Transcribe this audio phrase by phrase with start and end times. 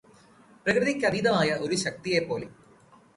[0.65, 2.47] പ്രകൃതിക്കതീതമായ ഒരു ശക്തിയെപ്പോലെ.